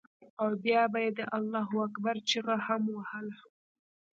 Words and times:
او 0.41 0.49
بيا 0.63 0.83
به 0.91 0.99
یې 1.05 1.11
د 1.17 1.21
الله 1.37 1.67
اکبر 1.85 2.15
چیغه 2.29 2.55
هم 2.67 2.83
وهله. 2.95 3.37